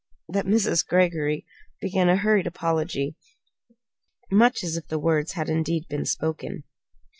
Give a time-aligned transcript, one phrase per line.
[0.27, 0.83] that Mrs.
[0.83, 1.45] Greggory
[1.79, 3.15] began a hurried apology,
[4.31, 6.63] much as if the words had indeed been spoken.